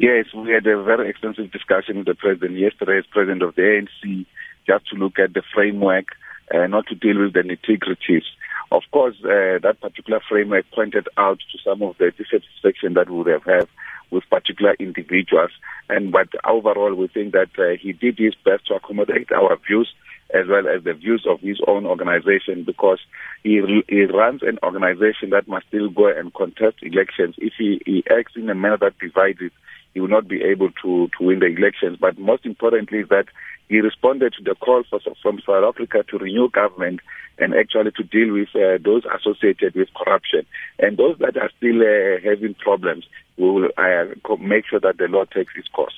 Yes, 0.00 0.32
we 0.34 0.50
had 0.50 0.66
a 0.66 0.82
very 0.82 1.10
extensive 1.10 1.52
discussion 1.52 1.98
with 1.98 2.06
the 2.06 2.14
president 2.14 2.58
yesterday 2.58 2.96
as 2.96 3.04
president 3.12 3.42
of 3.42 3.54
the 3.54 3.60
ANC, 3.60 4.24
just 4.66 4.88
to 4.88 4.96
look 4.96 5.18
at 5.18 5.34
the 5.34 5.42
framework, 5.52 6.06
uh, 6.54 6.66
not 6.68 6.86
to 6.86 6.94
deal 6.94 7.20
with 7.20 7.34
the 7.34 7.40
nitty-gritties. 7.40 8.24
Of 8.72 8.84
course, 8.92 9.16
uh, 9.22 9.60
that 9.60 9.76
particular 9.78 10.20
framework 10.26 10.64
pointed 10.74 11.06
out 11.18 11.40
to 11.52 11.58
some 11.62 11.82
of 11.82 11.98
the 11.98 12.12
dissatisfaction 12.16 12.94
that 12.94 13.10
we 13.10 13.18
would 13.18 13.26
have 13.26 13.44
had 13.44 13.68
with 14.10 14.24
particular 14.30 14.74
individuals. 14.80 15.50
And 15.90 16.10
but 16.10 16.28
overall, 16.48 16.94
we 16.94 17.08
think 17.08 17.34
that 17.34 17.50
uh, 17.58 17.76
he 17.78 17.92
did 17.92 18.16
his 18.16 18.34
best 18.42 18.68
to 18.68 18.76
accommodate 18.76 19.30
our 19.32 19.58
views 19.68 19.92
as 20.34 20.46
well 20.48 20.68
as 20.68 20.84
the 20.84 20.94
views 20.94 21.26
of 21.28 21.40
his 21.40 21.58
own 21.66 21.86
organization 21.86 22.64
because 22.64 23.00
he, 23.42 23.60
he 23.88 24.04
runs 24.04 24.42
an 24.42 24.58
organization 24.62 25.30
that 25.30 25.48
must 25.48 25.66
still 25.68 25.90
go 25.90 26.08
and 26.08 26.32
contest 26.34 26.76
elections. 26.82 27.34
If 27.38 27.54
he, 27.58 27.80
he 27.84 28.04
acts 28.10 28.32
in 28.36 28.48
a 28.48 28.54
manner 28.54 28.78
that 28.78 28.98
divides 28.98 29.38
it, 29.40 29.52
he 29.94 30.00
will 30.00 30.08
not 30.08 30.28
be 30.28 30.42
able 30.42 30.70
to, 30.82 31.08
to 31.18 31.24
win 31.24 31.40
the 31.40 31.46
elections. 31.46 31.98
But 32.00 32.18
most 32.18 32.46
importantly 32.46 32.98
is 32.98 33.08
that 33.08 33.26
he 33.68 33.80
responded 33.80 34.34
to 34.34 34.42
the 34.42 34.54
call 34.56 34.82
for, 34.88 35.00
from 35.22 35.40
South 35.46 35.64
Africa 35.64 36.04
to 36.10 36.18
renew 36.18 36.50
government 36.50 37.00
and 37.38 37.54
actually 37.54 37.90
to 37.92 38.02
deal 38.02 38.32
with 38.32 38.48
uh, 38.54 38.78
those 38.84 39.02
associated 39.06 39.74
with 39.74 39.88
corruption. 39.94 40.46
And 40.78 40.96
those 40.96 41.16
that 41.18 41.36
are 41.36 41.50
still 41.56 41.80
uh, 41.80 42.20
having 42.22 42.54
problems, 42.54 43.04
will 43.40 43.68
uh, 43.76 44.36
make 44.38 44.66
sure 44.66 44.80
that 44.80 44.98
the 44.98 45.08
law 45.08 45.24
takes 45.24 45.52
its 45.56 45.68
course. 45.68 45.94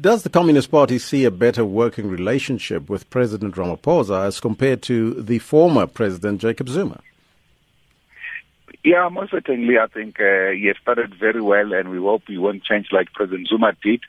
Does 0.00 0.22
the 0.22 0.30
Communist 0.30 0.70
Party 0.70 0.98
see 0.98 1.24
a 1.24 1.30
better 1.30 1.64
working 1.64 2.08
relationship 2.08 2.88
with 2.88 3.08
President 3.10 3.54
Ramaphosa 3.56 4.26
as 4.26 4.38
compared 4.38 4.82
to 4.82 5.14
the 5.14 5.38
former 5.38 5.86
President 5.86 6.40
Jacob 6.40 6.68
Zuma? 6.68 7.00
Yeah, 8.82 9.10
most 9.10 9.32
certainly. 9.32 9.74
I 9.78 9.88
think 9.88 10.18
uh, 10.20 10.52
he 10.52 10.72
started 10.80 11.14
very 11.20 11.42
well, 11.42 11.74
and 11.74 11.90
we 11.90 11.98
hope 11.98 12.22
he 12.26 12.38
won't 12.38 12.64
change 12.64 12.86
like 12.92 13.12
President 13.12 13.46
Zuma 13.48 13.72
did. 13.82 14.00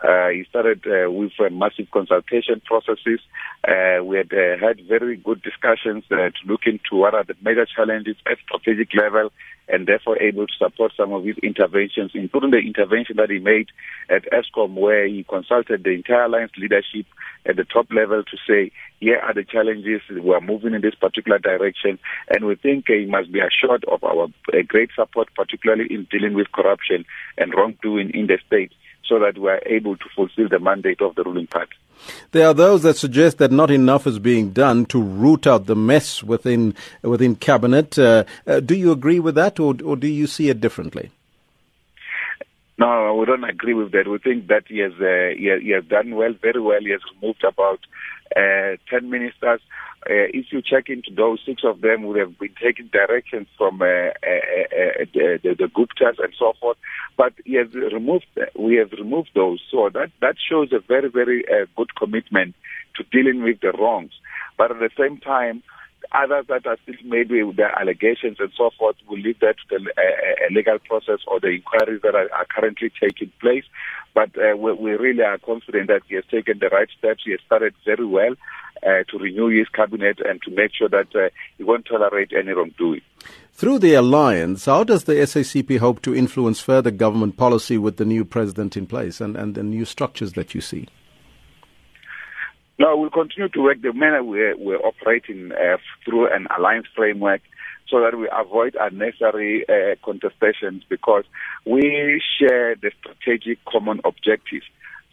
Uh, 0.00 0.28
he 0.28 0.44
started 0.48 0.86
uh, 0.86 1.10
with 1.10 1.32
uh, 1.40 1.50
massive 1.50 1.90
consultation 1.90 2.62
processes. 2.64 3.18
Uh, 3.66 4.04
we 4.04 4.18
had 4.18 4.32
uh, 4.32 4.56
had 4.64 4.86
very 4.86 5.16
good 5.16 5.42
discussions 5.42 6.04
uh, 6.12 6.30
to 6.30 6.40
look 6.46 6.60
into 6.66 6.94
what 6.94 7.12
are 7.12 7.24
the 7.24 7.34
major 7.42 7.66
challenges 7.66 8.14
at 8.30 8.38
strategic 8.46 8.94
level, 8.94 9.32
and 9.68 9.88
therefore 9.88 10.16
able 10.22 10.46
to 10.46 10.52
support 10.56 10.92
some 10.96 11.12
of 11.12 11.24
his 11.24 11.36
interventions, 11.42 12.12
including 12.14 12.52
the 12.52 12.58
intervention 12.58 13.16
that 13.16 13.30
he 13.30 13.40
made 13.40 13.66
at 14.08 14.22
Eskom, 14.30 14.74
where 14.74 15.08
he 15.08 15.24
consulted 15.24 15.82
the 15.82 15.90
entire 15.90 16.26
alliance 16.26 16.52
leadership 16.56 17.06
at 17.46 17.56
the 17.56 17.64
top 17.64 17.90
level 17.90 18.22
to 18.22 18.36
say, 18.46 18.70
here 19.00 19.18
are 19.18 19.32
the 19.32 19.44
challenges, 19.44 20.02
we 20.10 20.34
are 20.34 20.40
moving 20.42 20.74
in 20.74 20.82
this 20.82 20.94
particular 20.94 21.38
direction, 21.38 21.98
and 22.28 22.44
we 22.44 22.54
think 22.54 22.84
he 22.86 23.06
must 23.06 23.32
be 23.32 23.40
assured 23.40 23.84
of 23.84 24.04
our 24.04 24.28
great 24.68 24.90
support, 24.94 25.28
particularly 25.34 25.86
in 25.92 26.06
dealing 26.10 26.34
with 26.34 26.52
corruption 26.52 27.06
and 27.38 27.54
wrongdoing 27.54 28.10
in 28.10 28.26
the 28.26 28.38
state, 28.46 28.72
so 29.06 29.18
that 29.18 29.38
we 29.38 29.48
are 29.48 29.62
able 29.64 29.96
to 29.96 30.04
fulfill 30.14 30.48
the 30.48 30.58
mandate 30.58 31.00
of 31.00 31.14
the 31.14 31.24
ruling 31.24 31.46
party. 31.46 31.72
There 32.32 32.46
are 32.46 32.54
those 32.54 32.82
that 32.82 32.96
suggest 32.96 33.38
that 33.38 33.50
not 33.50 33.70
enough 33.70 34.06
is 34.06 34.18
being 34.18 34.50
done 34.50 34.86
to 34.86 35.02
root 35.02 35.46
out 35.46 35.66
the 35.66 35.76
mess 35.76 36.22
within 36.22 36.74
within 37.02 37.36
cabinet. 37.36 37.98
Uh, 37.98 38.24
uh, 38.46 38.60
do 38.60 38.74
you 38.74 38.92
agree 38.92 39.20
with 39.20 39.34
that, 39.34 39.58
or, 39.58 39.74
or 39.84 39.96
do 39.96 40.06
you 40.06 40.26
see 40.26 40.48
it 40.48 40.60
differently? 40.60 41.10
No, 42.78 43.14
we 43.16 43.26
don't 43.26 43.44
agree 43.44 43.74
with 43.74 43.92
that. 43.92 44.08
We 44.08 44.16
think 44.16 44.46
that 44.46 44.64
he 44.66 44.78
has, 44.78 44.92
uh, 44.92 45.36
he 45.38 45.46
has, 45.46 45.60
he 45.60 45.70
has 45.70 45.84
done 45.84 46.14
well, 46.14 46.32
very 46.40 46.62
well. 46.62 46.80
He 46.80 46.90
has 46.90 47.02
removed 47.14 47.44
about 47.44 47.80
uh, 48.36 48.76
10 48.88 49.10
ministers. 49.10 49.60
Uh, 50.08 50.32
if 50.32 50.46
you 50.50 50.62
check 50.62 50.88
into 50.88 51.10
those, 51.14 51.40
six 51.44 51.62
of 51.64 51.80
them 51.82 52.04
would 52.04 52.18
have 52.18 52.38
been 52.38 52.54
taking 52.62 52.86
directions 52.86 53.46
from 53.58 53.82
uh, 53.82 53.84
uh, 53.84 53.88
uh, 53.88 55.04
the, 55.12 55.40
the, 55.42 55.54
the 55.58 55.66
Guptas 55.66 56.22
and 56.22 56.32
so 56.38 56.54
forth. 56.60 56.78
But 57.16 57.34
he 57.44 57.54
has 57.54 57.72
removed, 57.74 58.26
we 58.58 58.76
have 58.76 58.92
removed 58.92 59.30
those. 59.34 59.60
So 59.70 59.90
that, 59.92 60.10
that 60.20 60.36
shows 60.48 60.72
a 60.72 60.80
very, 60.80 61.10
very 61.10 61.44
uh, 61.46 61.66
good 61.76 61.94
commitment 61.96 62.54
to 62.96 63.04
dealing 63.12 63.42
with 63.42 63.60
the 63.60 63.72
wrongs. 63.72 64.12
But 64.56 64.70
at 64.70 64.78
the 64.78 64.90
same 64.96 65.18
time, 65.18 65.62
others 66.12 66.46
that 66.48 66.66
are 66.66 66.76
still 66.82 66.96
made 67.04 67.30
with 67.30 67.56
their 67.56 67.78
allegations 67.78 68.38
and 68.40 68.50
so 68.56 68.70
forth 68.78 68.96
will 69.08 69.18
leave 69.18 69.38
that 69.40 69.56
to 69.58 69.78
the 69.78 69.90
uh, 69.96 70.54
legal 70.54 70.78
process 70.78 71.20
or 71.26 71.40
the 71.40 71.48
inquiries 71.48 72.00
that 72.02 72.14
are, 72.14 72.30
are 72.32 72.46
currently 72.46 72.90
taking 73.00 73.32
place. 73.40 73.64
But 74.14 74.30
uh, 74.36 74.56
we, 74.56 74.72
we, 74.72 74.90
really 74.92 75.22
are 75.22 75.38
confident 75.38 75.88
that 75.88 76.02
he 76.08 76.16
has 76.16 76.24
taken 76.30 76.58
the 76.58 76.68
right 76.68 76.88
steps. 76.98 77.22
He 77.24 77.30
has 77.32 77.40
started 77.46 77.74
very 77.84 78.04
well 78.04 78.34
uh, 78.82 79.04
to 79.08 79.18
renew 79.18 79.48
his 79.48 79.68
cabinet 79.68 80.18
and 80.24 80.42
to 80.42 80.50
make 80.50 80.72
sure 80.74 80.88
that 80.88 81.14
uh, 81.14 81.28
he 81.58 81.64
won't 81.64 81.86
tolerate 81.86 82.32
any 82.36 82.52
wrongdoing. 82.52 83.02
Through 83.52 83.80
the 83.80 83.94
alliance, 83.94 84.64
how 84.64 84.84
does 84.84 85.04
the 85.04 85.14
SACP 85.14 85.78
hope 85.78 86.02
to 86.02 86.14
influence 86.14 86.60
further 86.60 86.90
government 86.90 87.36
policy 87.36 87.78
with 87.78 87.98
the 87.98 88.04
new 88.04 88.24
president 88.24 88.76
in 88.76 88.86
place 88.86 89.20
and, 89.20 89.36
and 89.36 89.54
the 89.54 89.62
new 89.62 89.84
structures 89.84 90.32
that 90.32 90.54
you 90.54 90.60
see? 90.60 90.88
No, 92.78 92.96
we'll 92.96 93.10
continue 93.10 93.50
to 93.50 93.60
work 93.60 93.82
the 93.82 93.92
manner 93.92 94.24
we're, 94.24 94.56
we're 94.56 94.78
operating 94.78 95.52
uh, 95.52 95.76
through 96.02 96.32
an 96.32 96.46
alliance 96.56 96.86
framework 96.96 97.42
so 97.90 98.00
that 98.00 98.16
we 98.16 98.28
avoid 98.32 98.76
unnecessary 98.80 99.64
uh, 99.68 99.96
contestations 100.06 100.82
because 100.88 101.24
we 101.66 102.22
share 102.38 102.76
the 102.76 102.92
strategic 103.00 103.64
common 103.64 104.00
objectives. 104.04 104.64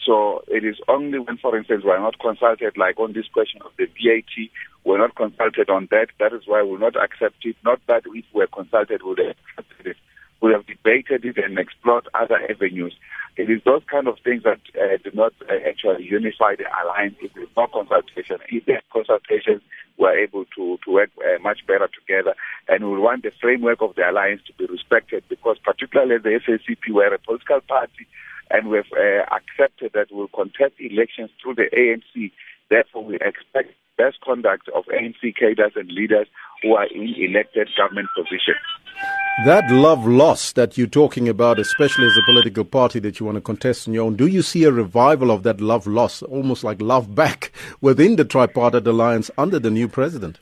So 0.05 0.43
it 0.47 0.63
is 0.63 0.77
only 0.87 1.19
when, 1.19 1.37
for 1.37 1.57
instance, 1.57 1.83
we 1.83 1.91
are 1.91 1.99
not 1.99 2.19
consulted, 2.19 2.77
like 2.77 2.99
on 2.99 3.13
this 3.13 3.27
question 3.33 3.61
of 3.65 3.71
the 3.77 3.85
VAT, 3.85 4.49
we're 4.85 4.99
not 4.99 5.15
consulted 5.15 5.69
on 5.69 5.89
that. 5.91 6.07
That 6.19 6.31
is 6.33 6.43
why 6.45 6.61
we'll 6.61 6.79
not 6.79 6.95
accept 6.95 7.43
it. 7.43 7.57
Not 7.65 7.81
that 7.87 8.03
if 8.05 8.25
we're 8.31 8.47
consulted, 8.47 9.01
we'll 9.03 9.19
accept 9.19 9.85
it. 9.85 9.97
We 10.39 10.53
have 10.53 10.65
debated 10.67 11.25
it 11.25 11.37
and 11.43 11.57
explored 11.57 12.07
other 12.13 12.39
avenues. 12.49 12.95
It 13.37 13.49
is 13.49 13.61
those 13.65 13.81
kind 13.91 14.07
of 14.07 14.17
things 14.23 14.43
that 14.43 14.61
uh, 14.79 14.97
do 15.03 15.11
not 15.13 15.33
uh, 15.49 15.53
actually 15.67 16.05
unify 16.05 16.55
the 16.55 16.65
alliance. 16.81 17.15
If 17.21 17.33
there's 17.33 17.49
no 17.57 17.67
consultation, 17.67 18.37
if 18.49 18.65
there's 18.65 18.83
consultation, 18.93 19.61
we're 19.97 20.17
able 20.17 20.45
to, 20.55 20.77
to 20.85 20.91
work 20.91 21.09
uh, 21.19 21.39
much 21.41 21.65
better 21.65 21.89
together. 21.99 22.35
And 22.67 22.91
we 22.91 22.99
want 22.99 23.23
the 23.23 23.31
framework 23.41 23.81
of 23.81 23.95
the 23.95 24.09
alliance 24.09 24.41
to 24.47 24.53
be 24.53 24.65
respected 24.71 25.23
because 25.29 25.57
particularly 25.63 26.17
the 26.17 26.39
SACP, 26.45 26.93
we're 26.93 27.13
a 27.13 27.19
political 27.19 27.61
party 27.61 28.07
and 28.49 28.69
we've 28.69 28.91
uh, 28.93 29.23
accepted 29.31 29.91
that 29.93 30.07
we'll 30.11 30.27
contest 30.29 30.73
elections 30.79 31.29
through 31.41 31.55
the 31.55 31.69
ANC. 31.75 32.31
Therefore, 32.69 33.03
we 33.05 33.15
expect 33.15 33.73
best 33.97 34.21
conduct 34.21 34.69
of 34.69 34.85
ANC 34.85 35.35
cadres 35.35 35.73
and 35.75 35.91
leaders 35.91 36.27
who 36.61 36.75
are 36.75 36.87
in 36.87 37.13
elected 37.17 37.69
government 37.77 38.07
positions. 38.15 38.57
That 39.45 39.69
love 39.69 40.07
loss 40.07 40.53
that 40.53 40.79
you're 40.79 40.87
talking 40.87 41.29
about, 41.29 41.59
especially 41.59 42.07
as 42.07 42.17
a 42.17 42.25
political 42.25 42.65
party 42.65 42.99
that 43.01 43.19
you 43.19 43.25
want 43.27 43.35
to 43.35 43.41
contest 43.41 43.87
on 43.87 43.93
your 43.93 44.05
own, 44.05 44.15
do 44.15 44.25
you 44.25 44.41
see 44.41 44.63
a 44.63 44.71
revival 44.71 45.29
of 45.29 45.43
that 45.43 45.61
love 45.61 45.85
loss, 45.85 46.23
almost 46.23 46.63
like 46.63 46.81
love 46.81 47.13
back, 47.13 47.51
within 47.81 48.15
the 48.15 48.25
tripartite 48.25 48.87
alliance 48.87 49.29
under 49.37 49.59
the 49.59 49.69
new 49.69 49.87
president? 49.87 50.39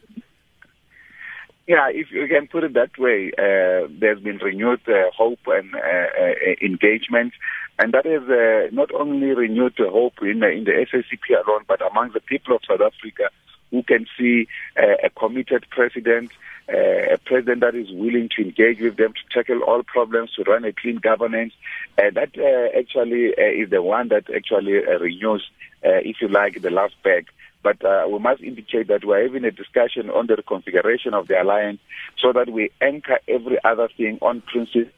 Yeah, 1.67 1.89
if 1.89 2.11
you 2.11 2.27
can 2.27 2.47
put 2.47 2.63
it 2.63 2.73
that 2.75 2.97
way, 2.97 3.31
uh, 3.37 3.89
there's 3.99 4.19
been 4.19 4.37
renewed 4.37 4.81
uh, 4.87 5.09
hope 5.17 5.39
and 5.47 5.73
uh, 5.73 5.79
uh 5.79 6.33
engagement, 6.61 7.33
and 7.79 7.91
that 7.91 8.05
is 8.05 8.21
uh, 8.29 8.73
not 8.73 8.93
only 8.93 9.31
renewed 9.31 9.73
hope 9.79 10.13
in, 10.21 10.43
in 10.43 10.63
the 10.63 10.85
SACP 10.89 11.43
alone, 11.43 11.63
but 11.67 11.81
among 11.81 12.11
the 12.13 12.19
people 12.21 12.55
of 12.55 12.61
South 12.69 12.81
Africa 12.81 13.29
who 13.71 13.83
can 13.83 14.05
see 14.17 14.47
uh, 14.77 14.95
a 15.03 15.09
committed 15.09 15.65
president, 15.69 16.31
uh, 16.71 17.13
a 17.13 17.17
president 17.25 17.61
that 17.61 17.75
is 17.75 17.91
willing 17.91 18.29
to 18.35 18.43
engage 18.43 18.79
with 18.79 18.97
them 18.97 19.13
to 19.13 19.33
tackle 19.33 19.61
all 19.61 19.83
problems, 19.83 20.31
to 20.33 20.43
run 20.43 20.65
a 20.65 20.73
clean 20.73 20.97
governance. 20.97 21.53
And 21.97 22.15
that 22.15 22.37
uh, 22.37 22.77
actually 22.77 23.33
uh, 23.37 23.63
is 23.63 23.69
the 23.69 23.81
one 23.81 24.09
that 24.09 24.29
actually 24.33 24.79
uh, 24.79 24.99
renews, 24.99 25.49
uh, 25.85 26.01
if 26.03 26.17
you 26.21 26.27
like, 26.27 26.61
the 26.61 26.71
last 26.71 26.95
bag. 27.03 27.27
But 27.63 27.81
we 28.11 28.19
must 28.19 28.43
indicate 28.43 28.89
that 28.89 29.03
we're 29.03 29.23
having 29.23 29.43
a 29.43 29.49
discussion 29.49 30.11
on 30.11 30.27
the 30.27 30.35
reconfiguration 30.35 31.13
of 31.13 31.27
the 31.27 31.41
alliance 31.41 31.79
so 32.15 32.31
that 32.31 32.47
we 32.47 32.69
anchor 32.79 33.19
every 33.27 33.57
other 33.63 33.89
thing 33.97 34.19
on 34.21 34.41
principles 34.41 34.93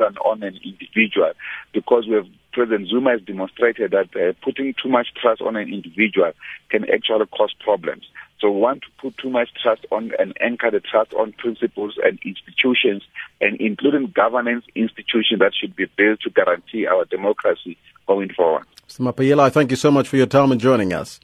than 0.00 0.16
on 0.18 0.42
an 0.42 0.58
individual 0.64 1.32
because 1.72 2.06
we 2.08 2.14
have 2.14 2.26
President 2.52 2.88
Zuma 2.88 3.12
has 3.12 3.20
demonstrated 3.22 3.92
that 3.92 4.08
uh, 4.16 4.32
putting 4.42 4.74
too 4.82 4.88
much 4.88 5.08
trust 5.20 5.40
on 5.40 5.54
an 5.54 5.72
individual 5.72 6.32
can 6.68 6.84
actually 6.90 7.26
cause 7.26 7.54
problems. 7.60 8.04
So 8.40 8.50
we 8.50 8.60
want 8.60 8.82
to 8.82 8.88
put 9.00 9.16
too 9.18 9.30
much 9.30 9.50
trust 9.62 9.86
on 9.92 10.12
and 10.18 10.36
anchor 10.40 10.70
the 10.70 10.80
trust 10.80 11.14
on 11.14 11.32
principles 11.32 11.96
and 12.02 12.18
institutions, 12.24 13.04
and 13.40 13.60
including 13.60 14.12
governance 14.16 14.64
institutions 14.74 15.40
that 15.40 15.52
should 15.54 15.76
be 15.76 15.86
built 15.96 16.20
to 16.22 16.30
guarantee 16.30 16.86
our 16.86 17.04
democracy 17.04 17.76
going 18.06 18.32
forward. 18.32 18.64
Mr. 18.88 19.00
Maphaila, 19.00 19.52
thank 19.52 19.70
you 19.70 19.76
so 19.76 19.90
much 19.90 20.08
for 20.08 20.16
your 20.16 20.26
time 20.26 20.50
and 20.50 20.60
joining 20.60 20.92
us. 20.92 21.20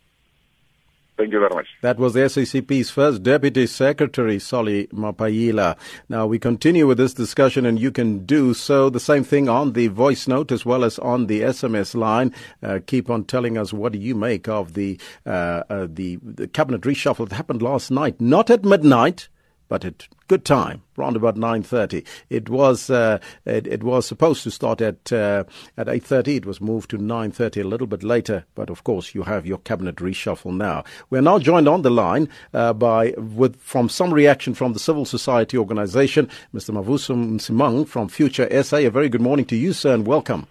Thank 1.16 1.32
you 1.32 1.38
very 1.38 1.54
much. 1.54 1.66
That 1.80 1.98
was 1.98 2.12
the 2.12 2.20
SACP's 2.20 2.90
first 2.90 3.22
Deputy 3.22 3.66
Secretary, 3.66 4.38
Solly 4.38 4.86
Maphaila. 4.88 5.76
Now, 6.10 6.26
we 6.26 6.38
continue 6.38 6.86
with 6.86 6.98
this 6.98 7.14
discussion, 7.14 7.64
and 7.64 7.78
you 7.78 7.90
can 7.90 8.26
do 8.26 8.52
so 8.52 8.90
the 8.90 9.00
same 9.00 9.24
thing 9.24 9.48
on 9.48 9.72
the 9.72 9.88
voice 9.88 10.28
note 10.28 10.52
as 10.52 10.66
well 10.66 10.84
as 10.84 10.98
on 10.98 11.26
the 11.26 11.40
SMS 11.40 11.94
line. 11.94 12.34
Uh, 12.62 12.80
keep 12.86 13.08
on 13.08 13.24
telling 13.24 13.56
us 13.56 13.72
what 13.72 13.92
do 13.92 13.98
you 13.98 14.14
make 14.14 14.46
of 14.46 14.74
the, 14.74 15.00
uh, 15.24 15.62
uh, 15.70 15.86
the, 15.88 16.18
the 16.22 16.48
cabinet 16.48 16.82
reshuffle 16.82 17.26
that 17.28 17.34
happened 17.34 17.62
last 17.62 17.90
night. 17.90 18.20
Not 18.20 18.50
at 18.50 18.64
midnight, 18.64 19.28
but 19.68 19.84
at 19.84 20.08
good 20.28 20.44
time, 20.44 20.82
around 20.98 21.16
about 21.16 21.36
9.30. 21.36 22.04
It 22.30 22.48
was, 22.48 22.90
uh, 22.90 23.18
it, 23.44 23.66
it, 23.66 23.82
was 23.82 24.06
supposed 24.06 24.42
to 24.44 24.50
start 24.50 24.80
at, 24.80 25.12
uh, 25.12 25.44
at 25.76 25.86
8.30. 25.86 26.28
It 26.28 26.46
was 26.46 26.60
moved 26.60 26.90
to 26.90 26.98
9.30 26.98 27.64
a 27.64 27.66
little 27.66 27.86
bit 27.86 28.02
later, 28.02 28.44
but 28.54 28.70
of 28.70 28.84
course 28.84 29.14
you 29.14 29.22
have 29.22 29.46
your 29.46 29.58
cabinet 29.58 29.96
reshuffle 29.96 30.56
now. 30.56 30.84
We're 31.10 31.20
now 31.20 31.38
joined 31.38 31.68
on 31.68 31.82
the 31.82 31.90
line 31.90 32.28
uh, 32.54 32.72
by, 32.72 33.12
with, 33.16 33.56
from 33.60 33.88
some 33.88 34.12
reaction 34.12 34.54
from 34.54 34.72
the 34.72 34.78
civil 34.78 35.04
society 35.04 35.56
organization, 35.56 36.28
Mr. 36.54 36.70
Mavuso 36.74 37.14
Msimang 37.14 37.86
from 37.86 38.08
Future 38.08 38.62
SA. 38.62 38.78
A 38.78 38.88
very 38.88 39.08
good 39.08 39.20
morning 39.22 39.46
to 39.46 39.56
you, 39.56 39.72
sir, 39.72 39.94
and 39.94 40.06
welcome. 40.06 40.46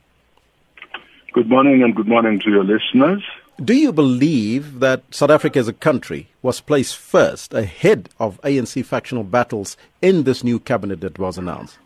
Good 1.33 1.49
morning 1.49 1.83
and 1.83 1.93
good 1.93 2.07
morning 2.07 2.39
to 2.45 2.49
your 2.49 2.63
listeners. 2.63 3.21
Do 3.63 3.73
you 3.73 3.93
believe 3.93 4.81
that 4.81 5.03
South 5.11 5.29
Africa 5.29 5.59
as 5.59 5.69
a 5.69 5.73
country 5.73 6.27
was 6.41 6.59
placed 6.59 6.97
first 6.97 7.53
ahead 7.53 8.09
of 8.19 8.41
ANC 8.41 8.83
factional 8.83 9.23
battles 9.23 9.77
in 10.01 10.23
this 10.23 10.43
new 10.43 10.59
cabinet 10.59 10.99
that 10.99 11.17
was 11.17 11.37
announced? 11.37 11.77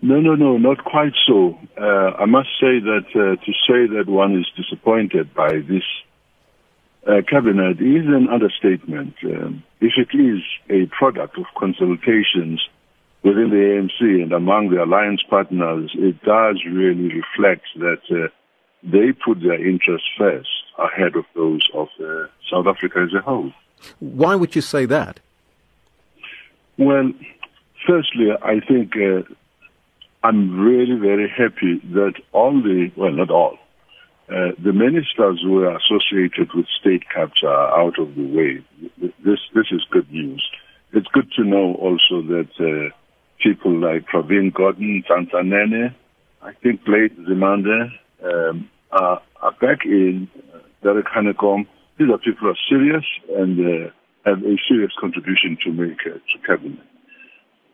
No, 0.00 0.18
no, 0.18 0.34
no, 0.34 0.56
not 0.56 0.82
quite 0.84 1.12
so. 1.26 1.58
Uh, 1.78 2.12
I 2.18 2.24
must 2.24 2.48
say 2.58 2.80
that 2.80 3.04
uh, 3.14 3.44
to 3.44 3.52
say 3.68 3.86
that 3.96 4.04
one 4.06 4.38
is 4.38 4.46
disappointed 4.56 5.34
by 5.34 5.52
this 5.68 5.84
uh, 7.06 7.20
cabinet 7.28 7.78
is 7.80 8.06
an 8.06 8.28
understatement. 8.32 9.14
Um, 9.24 9.62
if 9.80 9.92
it 9.98 10.16
is 10.16 10.42
a 10.70 10.86
product 10.86 11.36
of 11.38 11.44
consultations 11.58 12.66
within 13.22 13.50
the 13.50 13.56
ANC 13.56 14.22
and 14.22 14.32
among 14.32 14.70
the 14.70 14.82
alliance 14.82 15.22
partners, 15.28 15.90
it 15.94 16.22
does 16.22 16.62
really 16.66 17.12
reflect 17.12 17.66
that 17.76 18.00
uh, 18.10 18.28
they 18.86 19.12
put 19.12 19.40
their 19.40 19.64
interests 19.66 20.08
first 20.16 20.48
ahead 20.78 21.16
of 21.16 21.24
those 21.34 21.62
of 21.74 21.88
uh, 22.00 22.26
South 22.50 22.66
Africa 22.66 23.00
as 23.06 23.14
a 23.18 23.20
whole. 23.20 23.52
Why 23.98 24.34
would 24.34 24.54
you 24.54 24.62
say 24.62 24.86
that? 24.86 25.20
Well, 26.78 27.12
firstly, 27.86 28.28
I 28.42 28.60
think 28.60 28.94
uh, 28.96 29.22
I'm 30.22 30.60
really 30.60 30.98
very 30.98 31.28
happy 31.28 31.80
that 31.94 32.14
all 32.32 32.62
the, 32.62 32.90
well, 32.96 33.12
not 33.12 33.30
all, 33.30 33.58
uh, 34.28 34.52
the 34.62 34.72
ministers 34.72 35.40
who 35.42 35.62
are 35.62 35.76
associated 35.76 36.52
with 36.54 36.66
state 36.80 37.04
capture 37.12 37.48
are 37.48 37.80
out 37.80 37.98
of 37.98 38.14
the 38.14 38.26
way. 38.26 38.64
This, 38.98 39.40
this 39.54 39.66
is 39.70 39.82
good 39.90 40.10
news. 40.12 40.44
It's 40.92 41.06
good 41.12 41.30
to 41.36 41.44
know 41.44 41.74
also 41.74 42.22
that 42.22 42.50
uh, 42.58 42.94
people 43.42 43.78
like 43.78 44.06
Pravin 44.06 44.52
Gordhan, 44.52 45.04
Tantanene, 45.06 45.94
I 46.42 46.52
think 46.54 46.84
Blade 46.84 47.16
Nzimande, 47.16 47.90
um, 48.24 48.70
are, 48.92 49.22
are 49.42 49.52
back 49.60 49.84
in 49.84 50.28
uh, 50.54 50.58
Derek 50.82 51.06
Hanekom. 51.06 51.66
These 51.98 52.08
are 52.10 52.18
people 52.18 52.40
who 52.40 52.48
are 52.48 52.58
serious 52.68 53.04
and 53.36 53.58
uh, 53.60 53.90
have 54.24 54.38
a 54.42 54.56
serious 54.68 54.92
contribution 55.00 55.56
to 55.64 55.72
make 55.72 56.00
uh, 56.06 56.18
to 56.18 56.46
cabinet. 56.46 56.80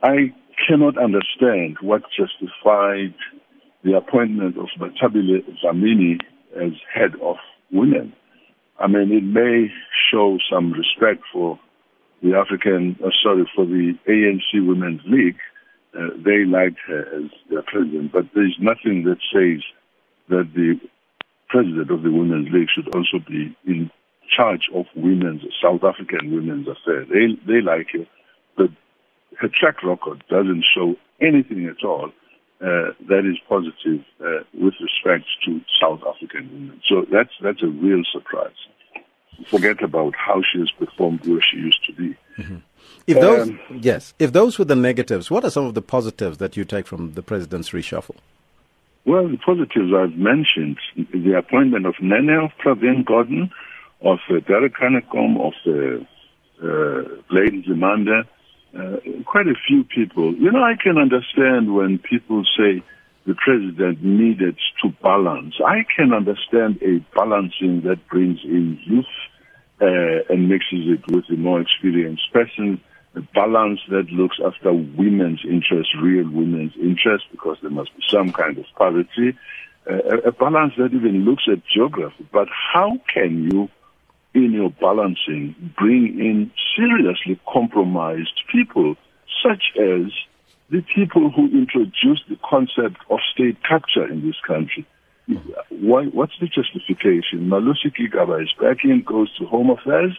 I 0.02 0.32
cannot 0.68 0.98
understand 0.98 1.76
what 1.80 2.02
justified 2.16 3.14
the 3.84 3.96
appointment 3.96 4.56
of 4.58 4.68
Bathabile 4.78 5.42
Dlamini 5.62 6.20
as 6.56 6.72
head 6.92 7.12
of 7.22 7.36
women. 7.72 8.12
I 8.78 8.86
mean, 8.86 9.12
it 9.12 9.24
may 9.24 9.68
show 10.10 10.38
some 10.50 10.72
respect 10.72 11.22
for 11.32 11.58
the 12.22 12.34
African, 12.34 12.96
uh, 13.04 13.10
sorry, 13.22 13.48
for 13.54 13.64
the 13.66 13.94
ANC 14.08 14.66
Women's 14.66 15.00
League. 15.06 15.38
Uh, 15.94 16.08
they 16.24 16.44
liked 16.44 16.78
her 16.86 17.00
as 17.16 17.30
their 17.50 17.62
president, 17.62 18.12
but 18.12 18.24
there's 18.34 18.56
nothing 18.60 19.04
that 19.04 19.18
says 19.32 19.62
that 20.28 20.48
the 20.54 20.80
president 21.52 21.90
of 21.90 22.02
the 22.02 22.10
Women's 22.10 22.48
League 22.50 22.68
should 22.74 22.88
also 22.94 23.18
be 23.28 23.54
in 23.66 23.90
charge 24.34 24.70
of 24.74 24.86
women's, 24.96 25.42
South 25.62 25.84
African 25.84 26.32
women's 26.34 26.66
affairs. 26.66 27.06
They, 27.12 27.26
they 27.46 27.60
like 27.60 27.88
her, 27.92 28.06
but 28.56 28.70
her 29.38 29.48
track 29.48 29.82
record 29.82 30.24
doesn't 30.30 30.64
show 30.74 30.96
anything 31.20 31.66
at 31.66 31.84
all 31.84 32.10
uh, 32.62 32.96
that 33.08 33.28
is 33.30 33.38
positive 33.48 34.00
uh, 34.24 34.44
with 34.54 34.74
respect 34.80 35.26
to 35.44 35.60
South 35.80 36.00
African 36.08 36.48
women. 36.52 36.80
So 36.88 37.04
that's, 37.12 37.34
that's 37.42 37.62
a 37.62 37.66
real 37.66 38.02
surprise. 38.10 38.60
Forget 39.50 39.82
about 39.82 40.14
how 40.16 40.40
she 40.40 40.58
has 40.60 40.70
performed 40.70 41.26
where 41.26 41.42
she 41.42 41.58
used 41.58 41.84
to 41.86 41.92
be. 41.92 42.16
Mm-hmm. 42.38 42.56
If 43.06 43.20
those, 43.20 43.48
um, 43.48 43.60
yes, 43.80 44.14
if 44.18 44.32
those 44.32 44.58
were 44.58 44.64
the 44.64 44.76
negatives, 44.76 45.30
what 45.30 45.44
are 45.44 45.50
some 45.50 45.66
of 45.66 45.74
the 45.74 45.82
positives 45.82 46.38
that 46.38 46.56
you 46.56 46.64
take 46.64 46.86
from 46.86 47.12
the 47.12 47.22
president's 47.22 47.70
reshuffle? 47.70 48.16
Well, 49.04 49.28
the 49.28 49.38
positives 49.38 49.92
I've 49.92 50.16
mentioned, 50.16 50.78
the 50.96 51.36
appointment 51.36 51.86
of 51.86 51.94
Nene 52.00 52.52
Pravin 52.64 53.04
Gordhan, 53.04 53.50
of 54.00 54.18
uh, 54.30 54.40
Derek 54.46 54.74
Hanekom, 54.74 55.40
of 55.40 55.54
uh, 55.66 56.04
uh, 56.64 57.02
Blade 57.28 57.64
Nzimande, 57.64 58.22
uh, 58.78 59.22
quite 59.24 59.48
a 59.48 59.58
few 59.66 59.82
people. 59.84 60.34
You 60.34 60.52
know, 60.52 60.62
I 60.62 60.74
can 60.80 60.98
understand 60.98 61.74
when 61.74 61.98
people 61.98 62.44
say 62.56 62.82
the 63.26 63.34
president 63.34 64.04
needed 64.04 64.56
to 64.82 64.90
balance. 65.02 65.54
I 65.64 65.84
can 65.96 66.12
understand 66.12 66.80
a 66.82 67.04
balancing 67.14 67.82
that 67.82 68.06
brings 68.08 68.38
in 68.44 68.78
youth 68.84 69.04
uh, 69.80 70.32
and 70.32 70.48
mixes 70.48 70.86
it 70.86 71.02
with 71.12 71.24
a 71.28 71.36
more 71.36 71.60
experienced 71.60 72.32
person 72.32 72.80
balance 73.20 73.80
that 73.90 74.10
looks 74.10 74.38
after 74.44 74.72
women's 74.72 75.44
interests, 75.44 75.94
real 76.00 76.28
women's 76.30 76.72
interests, 76.76 77.28
because 77.30 77.58
there 77.60 77.70
must 77.70 77.94
be 77.94 78.02
some 78.08 78.32
kind 78.32 78.56
of 78.56 78.64
parity, 78.76 79.36
uh, 79.90 80.18
a 80.24 80.32
balance 80.32 80.72
that 80.78 80.94
even 80.94 81.24
looks 81.24 81.44
at 81.50 81.62
geography. 81.66 82.26
But 82.32 82.48
how 82.50 82.98
can 83.12 83.50
you, 83.50 83.68
in 84.34 84.52
your 84.52 84.70
balancing, 84.70 85.54
bring 85.78 86.18
in 86.18 86.50
seriously 86.76 87.38
compromised 87.46 88.40
people, 88.50 88.96
such 89.42 89.62
as 89.76 90.10
the 90.70 90.82
people 90.94 91.30
who 91.30 91.48
introduced 91.48 92.22
the 92.30 92.38
concept 92.42 92.96
of 93.10 93.18
state 93.34 93.62
capture 93.62 94.06
in 94.06 94.26
this 94.26 94.36
country? 94.46 94.86
Why, 95.68 96.06
what's 96.06 96.32
the 96.40 96.46
justification? 96.46 97.48
Malusi 97.48 97.92
Gigaba 97.94 98.42
is 98.42 98.52
back 98.58 98.84
in, 98.84 99.02
goes 99.02 99.34
to 99.36 99.46
Home 99.46 99.70
Affairs, 99.70 100.18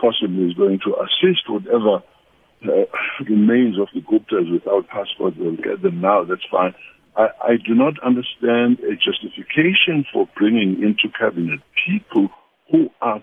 possibly 0.00 0.50
is 0.50 0.54
going 0.54 0.80
to 0.80 0.96
assist 0.96 1.48
whatever 1.48 2.02
uh, 2.64 3.24
remains 3.28 3.78
of 3.78 3.88
the 3.94 4.00
Guptas 4.00 4.50
without 4.52 4.88
passports, 4.88 5.36
they'll 5.38 5.56
get 5.56 5.82
them 5.82 6.00
now, 6.00 6.24
that's 6.24 6.46
fine. 6.50 6.74
I, 7.16 7.28
I 7.42 7.56
do 7.56 7.74
not 7.74 7.94
understand 8.02 8.78
a 8.80 8.94
justification 8.96 10.04
for 10.12 10.28
bringing 10.36 10.82
into 10.82 11.12
cabinet 11.18 11.60
people 11.86 12.28
who 12.70 12.90
are 13.00 13.22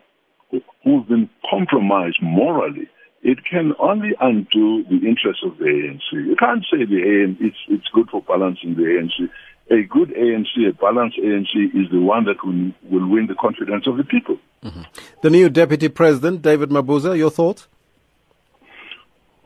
who've 0.83 1.07
been 1.07 1.29
compromised 1.49 2.19
morally. 2.21 2.89
It 3.21 3.39
can 3.49 3.73
only 3.79 4.11
undo 4.21 4.83
the 4.89 5.07
interests 5.07 5.43
of 5.45 5.57
the 5.57 5.65
ANC. 5.65 6.01
You 6.13 6.35
can't 6.39 6.63
say 6.71 6.85
the 6.85 7.01
ANC 7.01 7.37
it's 7.39 7.57
it's 7.67 7.87
good 7.93 8.09
for 8.09 8.21
balancing 8.21 8.75
the 8.75 8.83
ANC. 8.83 9.29
A 9.71 9.83
good 9.83 10.09
ANC, 10.09 10.67
a 10.67 10.73
balanced 10.73 11.19
ANC, 11.19 11.53
is 11.75 11.91
the 11.91 11.99
one 11.99 12.25
that 12.25 12.43
will 12.43 12.71
will 12.89 13.07
win 13.07 13.27
the 13.27 13.35
confidence 13.35 13.85
of 13.87 13.97
the 13.97 14.03
people. 14.03 14.37
Mm-hmm. 14.63 14.81
The 15.21 15.29
new 15.29 15.49
deputy 15.49 15.89
president, 15.89 16.41
David 16.41 16.69
Mabuza, 16.69 17.17
your 17.17 17.29
thoughts? 17.29 17.67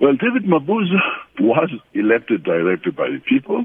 Well, 0.03 0.17
David 0.17 0.43
Mabuza 0.43 0.99
was 1.39 1.69
elected 1.93 2.43
directly 2.43 2.91
by 2.91 3.07
the 3.07 3.19
people 3.19 3.63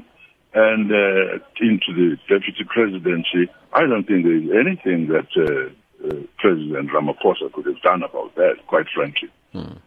and 0.53 0.89
uh, 0.89 1.43
into 1.59 1.91
the 1.93 2.15
deputy 2.29 2.63
presidency. 2.65 3.51
I 3.73 3.81
don't 3.81 4.05
think 4.07 4.23
there 4.23 4.37
is 4.37 4.49
anything 4.49 5.09
that 5.09 5.27
uh, 5.35 6.07
uh, 6.07 6.23
President 6.37 6.91
Ramaphosa 6.91 7.51
could 7.51 7.65
have 7.65 7.81
done 7.81 8.03
about 8.03 8.35
that, 8.35 8.55
quite 8.67 8.85
frankly. 8.95 9.27
Hmm. 9.51 9.79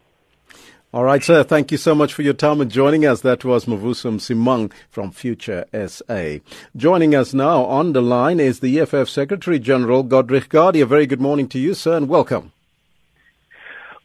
All 0.92 1.04
right, 1.04 1.24
sir. 1.24 1.42
Thank 1.42 1.72
you 1.72 1.78
so 1.78 1.94
much 1.94 2.12
for 2.12 2.20
your 2.20 2.34
time 2.34 2.60
and 2.60 2.70
joining 2.70 3.06
us. 3.06 3.22
That 3.22 3.46
was 3.46 3.64
Mavuso 3.64 4.12
Msimang 4.12 4.72
from 4.90 5.10
Future 5.10 5.64
SA. 5.72 6.44
Joining 6.76 7.14
us 7.14 7.32
now 7.32 7.64
on 7.64 7.94
the 7.94 8.02
line 8.02 8.40
is 8.40 8.60
the 8.60 8.78
EFF 8.78 9.08
Secretary 9.08 9.58
General, 9.58 10.04
Godrich 10.04 10.50
Gardee. 10.50 10.82
A 10.82 10.86
very 10.86 11.06
good 11.06 11.20
morning 11.22 11.48
to 11.48 11.58
you, 11.58 11.72
sir, 11.72 11.96
and 11.96 12.10
welcome. 12.10 12.52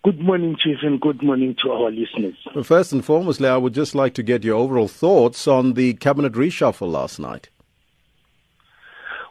Good 0.07 0.21
morning, 0.21 0.55
Chief, 0.57 0.77
and 0.83 1.01
good 1.01 1.21
morning 1.21 1.53
to 1.61 1.71
our 1.73 1.91
listeners. 1.91 2.37
First 2.63 2.93
and 2.93 3.03
foremostly, 3.03 3.49
I 3.49 3.57
would 3.57 3.73
just 3.73 3.93
like 3.93 4.13
to 4.13 4.23
get 4.23 4.41
your 4.41 4.55
overall 4.55 4.87
thoughts 4.87 5.49
on 5.49 5.73
the 5.73 5.95
cabinet 5.95 6.31
reshuffle 6.31 6.89
last 6.89 7.19
night. 7.19 7.49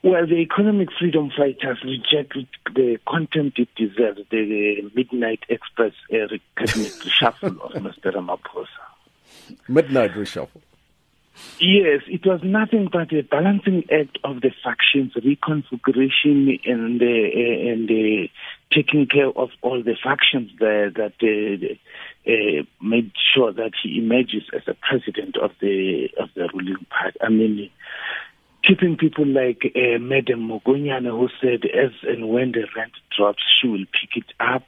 Well, 0.05 0.27
the 0.27 0.35
economic 0.35 0.91
freedom 0.99 1.31
fighters 1.35 1.79
rejected 1.83 2.47
the 2.75 2.99
contempt 3.09 3.59
it 3.59 3.71
deserves, 3.75 4.21
the 4.31 4.83
Midnight 4.95 5.45
Express 5.49 5.95
uh, 6.13 6.29
cabinet 6.59 6.93
reshuffle 7.01 7.59
of 7.59 7.73
Mr. 7.83 8.13
Ramaphosa. 8.13 9.57
Midnight 9.69 10.13
reshuffle. 10.13 10.61
Yes, 11.59 12.03
it 12.07 12.27
was 12.27 12.41
nothing 12.43 12.89
but 12.93 13.13
a 13.13 13.23
balancing 13.23 13.85
act 13.91 14.19
of 14.25 14.43
the 14.43 14.51
factions, 14.63 15.15
reconfiguration, 15.15 16.61
and 16.67 17.01
uh, 17.01 17.71
and 17.71 17.91
uh, 17.91 18.29
taking 18.71 19.07
care 19.07 19.29
of 19.29 19.49
all 19.63 19.83
the 19.83 19.97
factions 20.03 20.51
there 20.61 20.91
that 20.91 21.15
uh, 21.23 22.31
uh, 22.31 22.63
made 22.83 23.11
sure 23.35 23.53
that 23.55 23.73
he 23.83 23.99
emerges 23.99 24.43
as 24.55 24.63
a 24.67 24.75
president 24.75 25.37
of 25.39 25.53
the 25.61 26.09
of 26.19 26.29
the 26.35 26.49
ruling 26.53 26.85
party. 26.91 27.19
I 27.23 27.31
mean, 27.31 27.71
keeping 28.63 28.97
people 28.99 29.27
like 29.27 29.63
uh, 29.75 29.99
Madam 29.99 30.49
Mokonyane, 30.49 31.09
who 31.09 31.29
said, 31.41 31.65
as 31.65 31.93
and 32.03 32.29
when 32.29 32.53
the 32.53 32.67
rent 32.77 32.93
drops, 33.17 33.43
she 33.61 33.69
will 33.69 33.87
pick 33.93 34.17
it 34.25 34.33
up. 34.39 34.65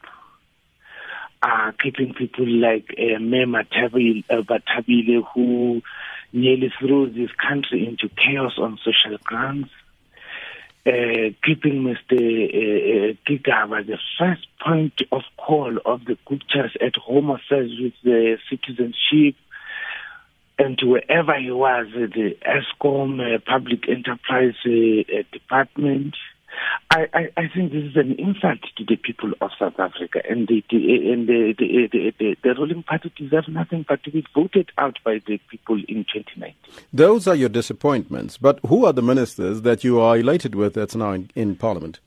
uh, 1.43 1.73
keeping 1.83 2.15
people 2.15 2.47
like 2.47 2.87
uh, 2.99 3.19
Mema 3.21 3.65
Bathabile, 4.31 5.23
who 5.35 5.83
nearly 6.33 6.73
threw 6.79 7.11
this 7.11 7.31
country 7.33 7.87
into 7.87 8.09
chaos 8.15 8.53
on 8.59 8.79
social 8.85 9.19
grounds. 9.25 9.69
Uh, 10.87 11.35
keeping 11.45 11.83
Mr. 11.83 12.17
Uh, 12.17 13.15
Gigaba 13.27 13.87
the 13.87 13.99
first 14.19 14.47
point 14.65 15.03
of 15.13 15.23
call 15.37 15.77
of 15.85 16.05
the 16.07 16.17
Guptas 16.27 16.71
at 16.81 16.97
Home 16.97 17.31
Affairs 17.31 17.73
with 17.79 17.93
the 18.03 18.39
citizenship 18.49 19.35
and 20.59 20.81
wherever 20.83 21.39
he 21.39 21.51
was, 21.51 21.87
uh, 21.95 22.01
the 22.13 22.37
Eskom 22.45 23.21
uh, 23.21 23.39
Public 23.47 23.89
Enterprise 23.89 24.55
uh, 24.67 25.23
Department, 25.33 26.17
I, 26.91 27.07
I, 27.13 27.29
I, 27.37 27.49
think 27.55 27.73
this 27.73 27.85
is 27.85 27.97
an 27.97 28.13
insult 28.19 28.61
to 28.77 28.85
the 28.85 28.97
people 28.97 29.33
of 29.41 29.51
South 29.59 29.79
Africa, 29.79 30.23
and 30.29 30.49
the, 30.49 30.65
the 30.71 31.13
and 31.13 31.29
the 31.29 31.55
the, 31.59 31.89
the, 31.93 32.15
the, 32.19 32.37
the 32.43 32.55
ruling 32.55 32.83
party 32.83 33.13
deserves 33.17 33.49
nothing 33.49 33.85
but 33.87 34.03
to 34.05 34.11
be 34.11 34.25
voted 34.35 34.71
out 34.79 34.99
by 35.05 35.21
the 35.27 35.39
people 35.51 35.77
in 35.77 36.05
2019. 36.13 36.55
Those 36.93 37.27
are 37.27 37.35
your 37.35 37.51
disappointments, 37.51 38.39
but 38.39 38.59
who 38.67 38.87
are 38.87 38.93
the 38.93 39.03
ministers 39.03 39.63
that 39.63 39.85
you 39.85 40.01
are 40.01 40.17
elated 40.17 40.55
with 40.55 40.75
that's 40.75 40.97
now 40.97 41.13
in, 41.13 41.31
in 41.35 41.57
Parliament? 41.57 42.01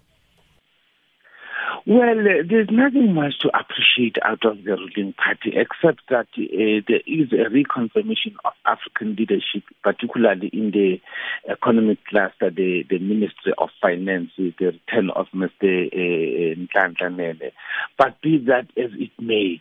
Well, 1.88 2.16
there's 2.48 2.70
nothing 2.70 3.16
much 3.16 3.40
to 3.40 3.50
appreciate 3.58 4.18
out 4.22 4.46
of 4.46 4.64
the 4.64 4.78
ruling 4.78 5.14
party 5.14 5.54
except 5.56 6.02
that 6.10 6.28
uh, 6.38 6.82
there 6.88 7.02
is 7.08 7.34
a 7.34 7.50
reconfirmation 7.50 8.36
of 8.46 8.54
African 8.68 9.16
leadership, 9.16 9.64
particularly 9.82 10.50
in 10.54 10.70
the 10.70 11.02
economic 11.50 11.98
cluster, 12.06 12.52
the, 12.52 12.84
the 12.88 13.00
Ministry 13.00 13.54
of 13.58 13.70
Finance, 13.82 14.30
the 14.38 14.54
return 14.60 15.10
of 15.16 15.26
Mr. 15.34 15.88
Uh, 15.92 16.56
Nhlanhla 16.76 17.52
But 17.98 18.22
be 18.22 18.38
that 18.46 18.68
as 18.78 18.92
it 19.00 19.12
may, 19.20 19.60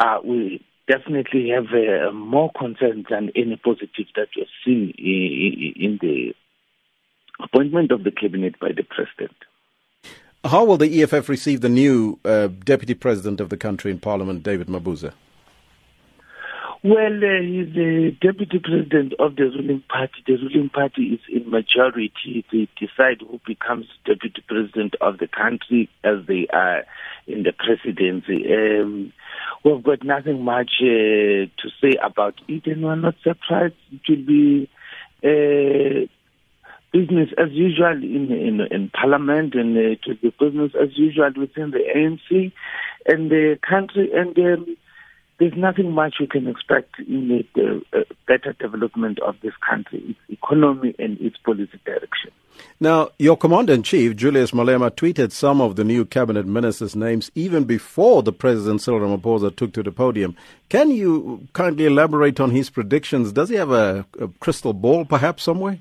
uh, 0.00 0.18
we 0.24 0.64
definitely 0.88 1.50
have 1.50 1.66
uh, 1.66 2.10
more 2.12 2.50
concerns 2.58 3.06
than 3.08 3.30
any 3.36 3.54
positive 3.54 4.06
that 4.16 4.28
we've 4.36 4.46
seen 4.64 4.92
in, 4.98 5.74
in 5.76 5.98
the 6.00 6.34
appointment 7.40 7.92
of 7.92 8.02
the 8.02 8.10
cabinet 8.10 8.58
by 8.58 8.72
the 8.76 8.82
president. 8.82 9.36
How 10.44 10.64
will 10.64 10.76
the 10.76 11.02
EFF 11.02 11.28
receive 11.28 11.60
the 11.60 11.68
new 11.68 12.18
uh, 12.24 12.48
deputy 12.48 12.94
president 12.94 13.40
of 13.40 13.48
the 13.48 13.56
country 13.56 13.92
in 13.92 14.00
Parliament, 14.00 14.42
David 14.42 14.66
Mabuza? 14.66 15.12
Well, 16.84 17.14
uh, 17.14 17.40
he's 17.40 17.72
the 17.74 18.16
deputy 18.20 18.58
president 18.58 19.12
of 19.20 19.36
the 19.36 19.44
ruling 19.44 19.84
party. 19.88 20.14
The 20.26 20.32
ruling 20.32 20.68
party 20.68 21.02
is 21.14 21.20
in 21.32 21.48
majority. 21.48 22.44
They 22.50 22.68
decide 22.76 23.20
who 23.20 23.40
becomes 23.46 23.86
deputy 24.04 24.42
president 24.48 24.96
of 25.00 25.18
the 25.18 25.28
country 25.28 25.88
as 26.02 26.26
they 26.26 26.48
are 26.52 26.86
in 27.28 27.44
the 27.44 27.52
presidency. 27.52 28.52
Um, 28.52 29.12
we've 29.64 29.84
got 29.84 30.02
nothing 30.02 30.44
much 30.44 30.72
uh, 30.80 31.46
to 31.54 31.70
say 31.80 31.96
about 32.02 32.34
it, 32.48 32.66
and 32.66 32.82
we're 32.82 32.96
not 32.96 33.14
surprised. 33.22 33.74
It 33.92 34.00
will 34.08 34.26
be 34.26 34.68
uh, 35.22 36.08
business 36.92 37.30
as 37.38 37.50
usual 37.50 37.92
in 37.92 38.30
in, 38.30 38.60
in 38.70 38.90
Parliament 38.90 39.54
and 39.54 39.76
uh, 39.76 39.96
to 40.04 40.14
the 40.22 40.32
business 40.38 40.72
as 40.80 40.90
usual 40.96 41.32
within 41.36 41.70
the 41.70 41.80
ANC 41.94 42.52
and 43.06 43.30
the 43.30 43.58
country. 43.68 44.10
And 44.14 44.38
um, 44.38 44.76
there's 45.38 45.54
nothing 45.56 45.92
much 45.92 46.16
we 46.20 46.26
can 46.28 46.46
expect 46.46 46.98
in 47.00 47.28
the, 47.28 47.44
the 47.54 47.98
uh, 47.98 48.04
better 48.28 48.52
development 48.52 49.18
of 49.20 49.34
this 49.42 49.54
country, 49.68 50.00
its 50.08 50.40
economy 50.40 50.94
and 50.98 51.20
its 51.20 51.36
policy 51.38 51.80
direction. 51.84 52.30
Now, 52.78 53.08
your 53.18 53.36
commander 53.36 53.72
in 53.72 53.82
chief, 53.82 54.14
Julius 54.14 54.52
Malema, 54.52 54.90
tweeted 54.90 55.32
some 55.32 55.60
of 55.60 55.76
the 55.76 55.84
new 55.84 56.04
cabinet 56.04 56.46
ministers' 56.46 56.94
names 56.94 57.30
even 57.34 57.64
before 57.64 58.22
the 58.22 58.32
president, 58.32 58.82
Cyril 58.82 59.00
Ramaphosa, 59.00 59.56
took 59.56 59.72
to 59.72 59.82
the 59.82 59.90
podium. 59.90 60.36
Can 60.68 60.90
you 60.90 61.48
kindly 61.54 61.86
elaborate 61.86 62.38
on 62.38 62.50
his 62.50 62.70
predictions? 62.70 63.32
Does 63.32 63.48
he 63.48 63.56
have 63.56 63.70
a, 63.70 64.06
a 64.20 64.28
crystal 64.40 64.74
ball, 64.74 65.04
perhaps, 65.04 65.42
somewhere? 65.42 65.80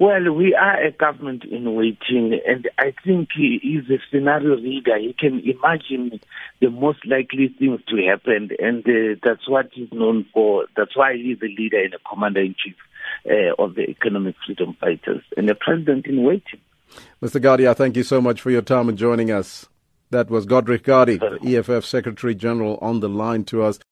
Well, 0.00 0.32
we 0.32 0.54
are 0.54 0.80
a 0.80 0.92
government 0.92 1.42
in 1.44 1.74
waiting, 1.74 2.38
and 2.46 2.70
I 2.78 2.94
think 3.04 3.30
he 3.36 3.56
is 3.56 3.90
a 3.90 3.98
scenario 4.12 4.54
reader. 4.54 4.96
He 4.96 5.12
can 5.18 5.40
imagine 5.40 6.20
the 6.60 6.70
most 6.70 7.04
likely 7.04 7.48
things 7.58 7.80
to 7.88 7.96
happen, 8.06 8.50
and 8.60 8.86
uh, 8.86 9.18
that's 9.24 9.48
what 9.48 9.70
he's 9.72 9.92
known 9.92 10.24
for. 10.32 10.66
That's 10.76 10.96
why 10.96 11.16
he's 11.16 11.42
a 11.42 11.46
leader 11.46 11.82
and 11.82 11.94
a 11.94 11.98
commander 12.08 12.40
in 12.40 12.54
chief 12.64 12.76
uh, 13.28 13.60
of 13.60 13.74
the 13.74 13.90
economic 13.90 14.36
freedom 14.46 14.76
fighters 14.80 15.24
and 15.36 15.50
a 15.50 15.56
president 15.56 16.06
in 16.06 16.22
waiting. 16.22 16.60
Mr. 17.20 17.42
Gardee, 17.42 17.74
thank 17.74 17.96
you 17.96 18.04
so 18.04 18.20
much 18.20 18.40
for 18.40 18.52
your 18.52 18.62
time 18.62 18.88
and 18.88 18.96
joining 18.96 19.32
us. 19.32 19.66
That 20.10 20.30
was 20.30 20.46
Godrich 20.46 20.84
Gardee, 20.84 21.20
EFF 21.44 21.84
Secretary 21.84 22.36
General, 22.36 22.78
on 22.80 23.00
the 23.00 23.08
line 23.08 23.44
to 23.46 23.62
us. 23.62 23.80